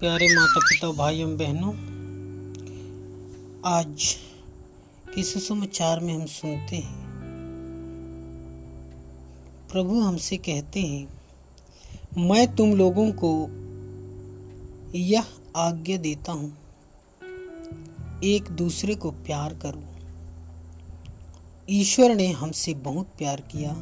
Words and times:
प्यारे 0.00 0.26
माता 0.34 0.60
पिता 0.60 0.90
भाई 0.92 1.20
एवं 1.20 1.36
बहनों, 1.36 1.72
आज 3.64 4.04
के 5.14 5.22
सुसमाचार 5.22 6.00
में 6.00 6.12
हम 6.14 6.26
सुनते 6.26 6.76
हैं? 6.76 7.08
प्रभु 9.72 10.00
हमसे 10.00 10.36
कहते 10.36 10.80
हैं, 10.80 11.08
मैं 12.18 12.46
तुम 12.56 12.76
लोगों 12.76 13.12
को 13.24 13.32
यह 14.98 15.24
आज्ञा 15.56 15.96
देता 15.96 16.32
हूँ, 16.32 16.56
एक 18.24 18.50
दूसरे 18.52 18.94
को 18.94 19.10
प्यार 19.10 19.54
करो। 19.54 19.84
ईश्वर 21.70 22.14
ने 22.14 22.32
हमसे 22.32 22.74
बहुत 22.74 23.06
प्यार 23.18 23.40
किया, 23.40 23.72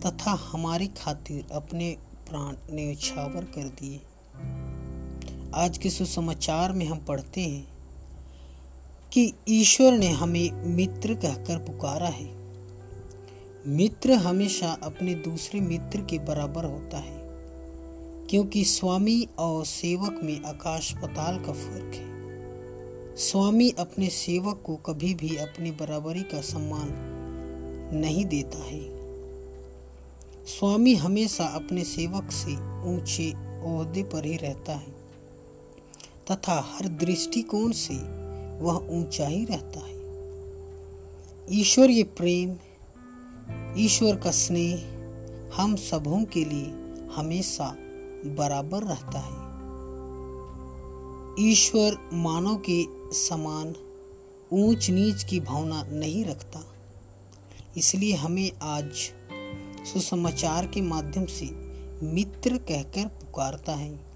तथा 0.00 0.38
हमारी 0.52 0.86
खातिर 0.86 1.46
अपने 1.52 1.96
प्राण 2.30 2.54
न्यौछावर 2.70 3.44
कर 3.44 3.68
दिए। 3.80 4.00
आज 5.56 5.78
के 5.78 5.90
सुसमाचार 5.90 6.72
में 6.72 6.84
हम 6.86 6.98
पढ़ते 6.98 7.40
हैं 7.40 7.66
कि 9.12 9.32
ईश्वर 9.48 9.92
ने 9.92 10.08
हमें 10.08 10.50
मित्र 10.66 11.14
कहकर 11.14 11.58
पुकारा 11.58 12.08
है। 12.08 12.26
मित्र 13.66 14.12
हमेशा 14.12 14.72
अपने 14.82 15.14
दूसरे 15.14 15.60
मित्र 15.60 16.00
के 16.00 16.18
बराबर 16.18 16.64
होता 16.64 16.98
है, 16.98 17.20
क्योंकि 18.30 18.64
स्वामी 18.64 19.28
और 19.38 19.64
सेवक 19.64 20.20
में 20.22 20.44
आकाश 20.44 20.92
पताल 20.92 21.38
का 21.38 21.52
फ़र्क 21.52 21.94
है। 21.94 23.16
स्वामी 23.16 23.70
अपने 23.78 24.08
सेवक 24.08 24.62
को 24.66 24.76
कभी 24.76 25.14
भी 25.14 25.36
अपनी 25.36 25.70
बराबरी 25.70 26.22
का 26.22 26.40
सम्मान 26.40 26.92
नहीं 27.94 28.24
देता 28.24 28.58
है। 28.58 28.82
स्वामी 30.46 30.94
हमेशा 30.94 31.44
अपने 31.44 31.84
सेवक 31.84 32.30
से 32.30 32.54
ऊँचे 32.92 33.30
ओहदे 33.64 34.02
पर 34.02 34.24
ही 34.24 34.36
रहता 34.36 34.72
है। 34.72 34.95
तथा 36.30 36.60
हर 36.60 36.88
दृष्टिकोण 36.88 37.72
से 37.72 37.94
वह 38.64 38.86
ऊँचा 38.90 39.26
ही 39.26 39.44
रहता 39.44 39.80
है। 39.80 39.96
ईश्वर 41.60 41.90
ये 41.90 42.02
प्रेम, 42.02 42.56
ईश्वर 43.78 44.16
का 44.16 44.30
स्नेह 44.30 44.96
हम 45.54 45.76
सबों 45.76 46.24
के 46.24 46.44
लिए 46.44 46.66
हमेशा 47.14 47.76
बराबर 48.26 48.82
रहता 48.82 49.18
है। 49.18 49.46
ईश्वर 51.50 52.10
मानव 52.12 52.62
के 52.70 52.84
समान 53.14 53.74
ऊंच 54.52 54.90
नीच 54.90 55.24
की 55.24 55.40
भावना 55.40 55.82
नहीं 55.82 56.24
रखता। 56.24 56.60
इसलिए 57.76 58.14
हमें 58.14 58.52
आज 58.62 58.92
सुसमाचार 59.86 60.66
के 60.66 60.80
माध्यम 60.80 61.26
से 61.26 61.46
मित्र 62.02 62.56
कहकर 62.56 63.06
पुकारता 63.06 63.72
है। 63.72 64.15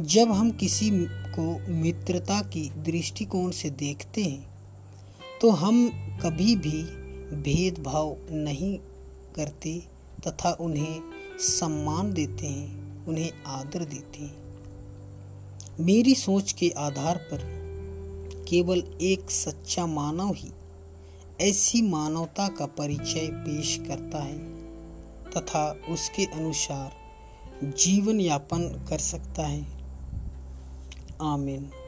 जब 0.00 0.32
हम 0.32 0.50
किसी 0.50 0.90
को 1.08 1.72
मित्रता 1.72 2.40
की 2.40 2.70
दृष्टिकोण 2.70 3.50
से 3.50 3.70
देखते 3.70 4.22
हैं 4.22 4.54
तो 5.40 5.50
हम 5.50 5.88
कभी 6.22 6.56
भी 6.56 6.82
भेदभाव 7.36 8.16
नहीं 8.30 8.78
करते 9.36 9.82
तथा 10.28 10.50
उन्हें 10.52 11.02
सम्मान 11.38 12.12
देते 12.12 12.46
हैं, 12.46 13.06
उन्हें 13.06 13.30
आदर 13.46 13.84
देते 13.84 14.22
हैं। 14.22 14.36
मेरी 15.80 16.14
सोच 16.14 16.52
के 16.52 16.70
आधार 16.70 17.16
पर 17.16 17.38
केवल 18.48 18.84
एक 19.02 19.30
सच्चा 19.30 19.86
मानव 19.86 20.34
ही 20.36 20.50
ऐसी 21.40 21.82
मानवता 21.82 22.48
का 22.48 22.66
परिचय 22.66 23.28
पेश 23.32 23.80
करता 23.88 24.22
है 24.22 24.38
तथा 25.30 25.80
उसके 25.88 26.24
अनुसार 26.24 26.92
जीवन 27.64 28.20
यापन 28.20 28.86
कर 28.88 28.98
सकता 28.98 29.46
है। 29.46 29.83
Amen. 31.20 31.83